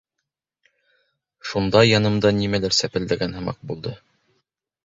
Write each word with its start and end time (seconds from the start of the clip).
Шунда 1.49 1.83
янымда 1.97 2.31
нимәлер 2.39 2.77
сәпелдәгән 2.79 3.39
һымаҡ 3.39 3.61
булды. 3.73 3.95